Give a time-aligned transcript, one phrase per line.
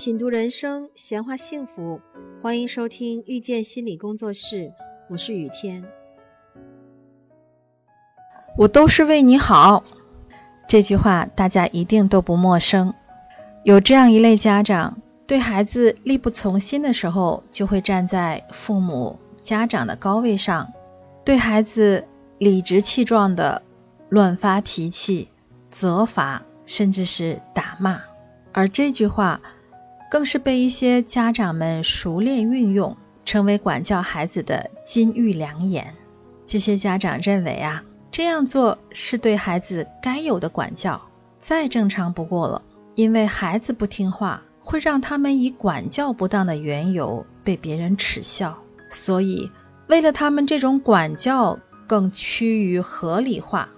[0.00, 2.00] 品读人生，闲话幸福，
[2.40, 4.72] 欢迎收听遇见心理工作室，
[5.10, 5.84] 我是雨天。
[8.56, 9.84] 我都是为你好，
[10.66, 12.94] 这句话大家一定都不陌生。
[13.62, 20.72] 有这样一类家长，对孩子力不从心的时候，就会站在父母、家长的高位上，
[21.26, 22.06] 对孩子
[22.38, 23.60] 理直气壮的
[24.08, 25.28] 乱发脾气、
[25.70, 28.00] 责罚，甚至是打骂。
[28.52, 29.42] 而这句话。
[30.10, 35.94] 更是被一些家长们熟练运用，成为管教孩子的金玉良言。
[36.44, 41.00] 这些家长认为啊，这样做是对孩子该有的管教，
[41.38, 42.62] 再正常不过了。
[42.96, 49.52] 因为孩子不听话，会让他们以管教不当的缘由被别人耻笑，所以
[49.86, 53.68] 为了他们这种管教更趋于合理化，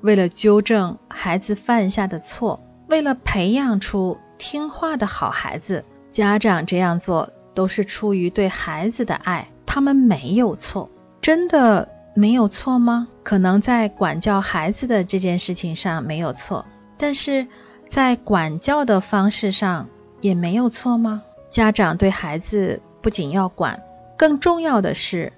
[0.00, 4.16] 为了纠正孩子犯下的错，为了培养出。
[4.42, 10.90] 听话的好孩子，家长这样做都是出于对孩子的爱，他们没有错，
[11.20, 13.06] 真的没有错吗？
[13.22, 16.66] 可能在管教孩子的这件事情上没有错，
[16.98, 17.46] 但是
[17.88, 19.88] 在管教的方式上
[20.20, 21.22] 也没有错吗？
[21.48, 23.80] 家长对孩子不仅要管，
[24.18, 25.32] 更重要的是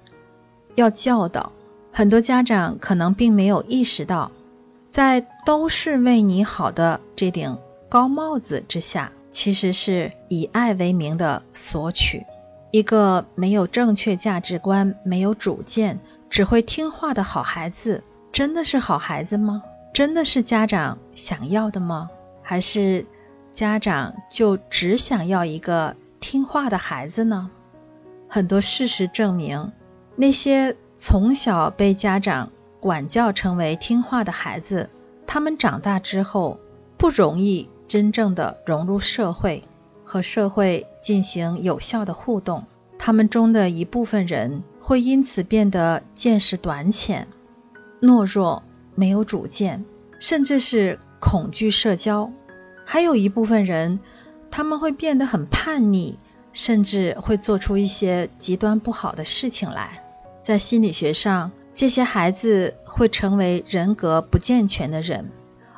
[0.73, 1.51] 要教导。
[1.91, 4.31] 很多家长可能并没有意识到，
[4.89, 7.59] 在都是为你好的这顶。
[7.95, 12.25] 高帽子之下，其实是以爱为名的索取。
[12.71, 19.63] 一个没有正确价值观、没有主见、只会听话的好孩子，真的是好孩子吗？
[19.93, 22.09] 真的是家长想要的吗？
[22.43, 23.05] 还是
[23.53, 27.49] 家长就只想要一个听话的孩子呢？
[28.27, 29.71] 很多事实证明，
[30.17, 32.51] 那些从小被家长
[32.81, 34.89] 管教成为听话的孩子，
[35.25, 36.59] 他们长大之后
[36.97, 37.69] 不容易。
[37.87, 39.63] 真正的融入社会，
[40.03, 42.65] 和社会进行有效的互动，
[42.97, 47.27] 他们中的一部分人会因此变得见识短浅、
[48.01, 48.63] 懦弱、
[48.95, 49.85] 没有主见，
[50.19, 52.31] 甚至是恐惧社交；
[52.85, 53.99] 还有一部分人，
[54.49, 56.17] 他们会变得很叛逆，
[56.53, 60.03] 甚至会做出一些极端不好的事情来。
[60.41, 65.29] 在心理学上，这些孩子会成为人格不健全的人，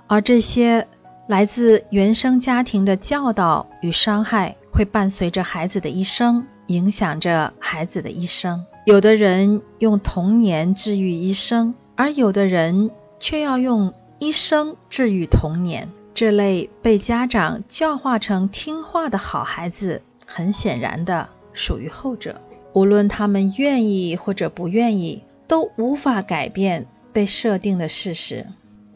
[0.08, 0.88] 而这些。
[1.28, 8.66] 来自原生家庭的教导与伤害会伴随着孩子的一生，影响着孩子的一生。
[8.86, 15.90] 有的人用童年治愈一生，而有的人却要用一生治愈童年。
[16.14, 22.42] 这类被家长教化成听话的好孩子，很显然的属于后者。
[22.74, 28.48] 无论他们愿意或者不愿意，都无法改变被设定的事实。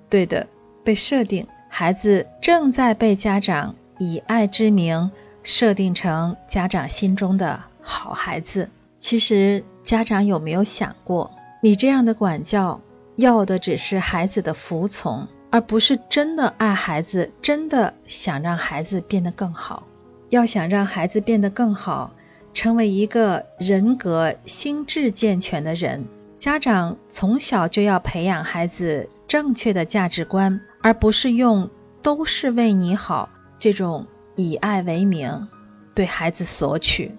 [0.09, 0.47] 对的，
[0.83, 1.45] 被设定。
[1.81, 5.09] 孩子正在被家长以爱之名
[5.41, 8.69] 设定成家长心中的好孩子。
[8.99, 12.81] 其实，家长有没有想过，你这样的管教
[13.15, 19.87] 要的只是孩子的服从，而不是真的爱孩子，真的想让孩子变得更好。
[20.29, 22.13] 要想让孩子变得更好，
[22.53, 26.05] 成为一个人格心智健全的人，
[26.37, 30.59] 家长从小就要培养孩子正确的价值观。
[30.81, 31.69] 而不是用
[32.03, 35.47] “都是为你好”这种以爱为名
[35.95, 37.15] 对孩子索取。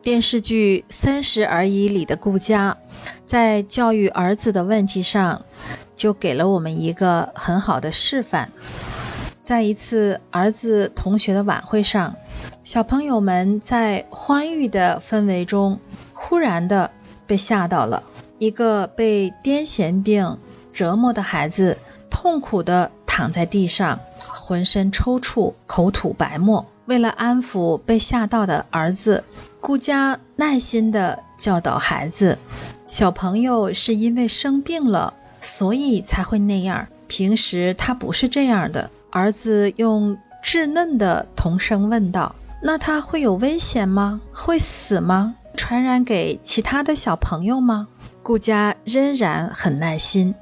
[0.00, 2.76] 电视剧《三十而已》里的顾佳，
[3.26, 5.46] 在教育儿子的问题上，
[5.96, 8.52] 就给了我们一个很好的示范。
[9.42, 12.14] 在一次儿子同学的晚会上，
[12.62, 15.80] 小朋友们在欢愉的氛围中，
[16.14, 16.92] 忽然的
[17.26, 18.04] 被吓到了。
[18.38, 20.38] 一个被癫痫病
[20.72, 21.78] 折磨的孩子，
[22.10, 22.90] 痛苦的。
[23.18, 23.98] 躺在地上，
[24.28, 26.66] 浑身抽搐，口吐白沫。
[26.86, 29.24] 为了安抚被吓到的儿子，
[29.60, 32.38] 顾家耐心地教导孩子：
[32.86, 36.86] 小朋友是因为生病了，所以才会那样。
[37.08, 38.90] 平时他不是这样的。
[39.10, 44.20] 儿子用稚嫩的童声问道：“那他会有危险吗？
[44.32, 45.34] 会死吗？
[45.56, 47.88] 传染给其他的小朋友吗？”
[48.22, 50.36] 顾家仍然很耐心。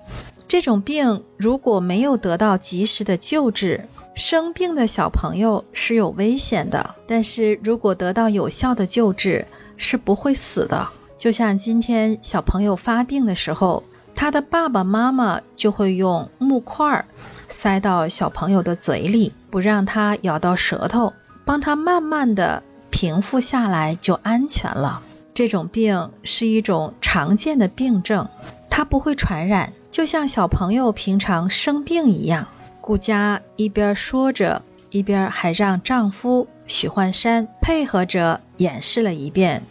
[0.48, 9.46] 这种病如果没有得到及时的救治，生病的小朋友是有危险的；但是如果得到有效的救治，
[9.76, 10.88] 是不会死的。
[11.19, 13.82] 就像今天小朋友发病的时候，
[14.14, 17.06] 他的爸爸妈妈就会用木块
[17.48, 21.12] 塞到小朋友的嘴里，不让他咬到舌头，
[21.44, 25.02] 帮他慢慢的平复下来，就安全了。
[25.34, 28.28] 这种病是一种常见的病症，
[28.70, 29.72] 它不会传染。
[29.96, 32.48] 就像小朋友平常生病一样，
[32.82, 34.60] 顾佳一边说着，
[34.90, 39.62] 一边还让丈夫许幻山配合着演示了一遍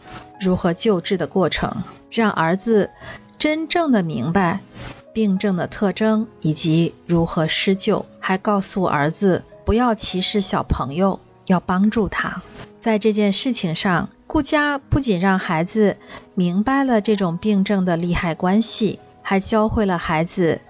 [0.42, 2.90] 如何救治的过程，让儿子
[3.38, 4.62] 真正的明白
[5.14, 12.42] 病症的特征以及如何施救，还告诉儿子不要歧视小朋友，要帮助他。
[12.80, 15.98] 在这件事情上，顾家不仅让孩子
[16.34, 20.62] 明白了这种病症的利害关系，还教会了孩子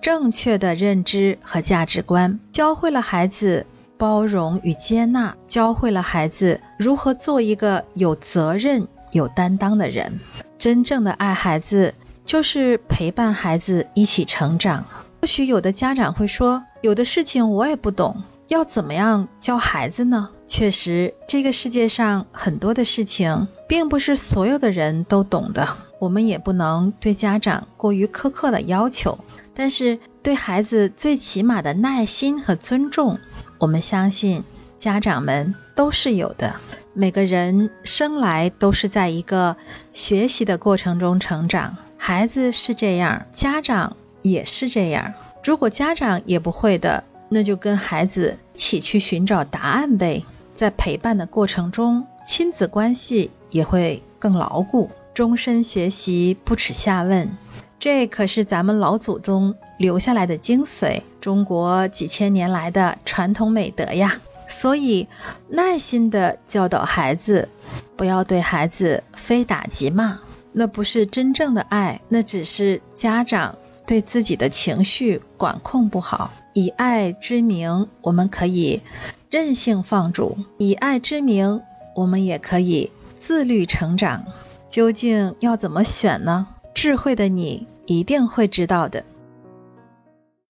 [0.00, 3.66] 正确的认知和价值观，教会了孩子。
[3.98, 10.18] 包容与接纳，教会了孩子如何做一个有责任、有担当的人。
[10.58, 11.94] 真正的爱孩子，
[12.24, 14.86] 就是陪伴孩子一起成长。
[15.20, 20.30] 或许有的家长会说，有的事情我也不懂，要怎么样教孩子呢？
[20.48, 25.76] 确实，这个世界上很多的事情，并不是所有的人都懂的。
[26.02, 29.20] 我们也不能对家长过于苛刻的要求，
[29.54, 33.20] 但是对孩子最起码的耐心和尊重。
[33.58, 34.42] 我们相信
[34.78, 36.56] 家长们都是有的。
[36.92, 39.56] 每个人生来都是在一个
[39.92, 45.14] 学习的过程中成长，孩子是这样，家长也是这样。
[45.44, 50.24] 如果家长也不会的，那就跟孩子一起去寻找答案呗。
[50.56, 54.90] 在陪伴的过程中，亲子关系也会更牢固。
[55.14, 57.36] 终身学习，不耻下问。
[57.78, 64.20] 这可是咱们老祖宗留下来的精髓，中国几千年来的传统美德呀。
[64.48, 65.08] 所以，
[65.48, 67.48] 耐心的教导孩子，
[67.96, 70.20] 不要对孩子非打即骂，
[70.52, 73.56] 那不是真正的爱，那只是家长
[73.86, 76.30] 对自己的情绪管控不好。
[76.52, 78.82] 以爱之名，我们可以
[79.30, 81.62] 任性放逐；以爱之名，
[81.96, 84.26] 我们也可以自律成长。
[84.72, 86.46] 究竟要怎么选呢？
[86.74, 87.68] 智慧的你。
[87.84, 89.04] 一定会知道的，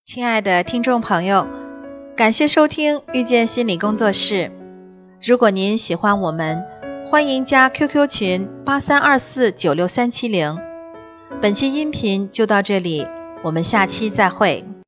[0.05, 1.47] 亲爱的听众朋友，
[2.15, 4.53] 感谢收听遇见心理工作室。
[5.21, 6.63] 如果您喜欢我们，
[7.07, 10.59] 欢迎加 QQ 群八三二四九六三七零。
[11.41, 13.09] 本期音频就到这里，
[13.43, 14.65] 我们下期再会。